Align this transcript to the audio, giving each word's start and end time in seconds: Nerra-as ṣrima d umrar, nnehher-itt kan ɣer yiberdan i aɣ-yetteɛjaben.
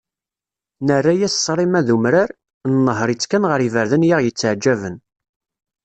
Nerra-as 0.87 1.39
ṣrima 1.45 1.81
d 1.85 1.87
umrar, 1.95 2.29
nnehher-itt 2.69 3.27
kan 3.29 3.43
ɣer 3.49 3.59
yiberdan 3.61 4.07
i 4.07 4.09
aɣ-yetteɛjaben. 4.15 4.95